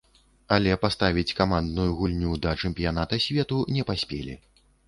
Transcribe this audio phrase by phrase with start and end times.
[0.55, 4.33] Але паставіць камандную гульню да чэмпіяната свету не паспелі.